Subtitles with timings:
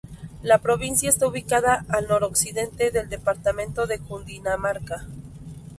[0.41, 5.05] La provincia está ubicada al noroccidente del departamento de Cundinamarca.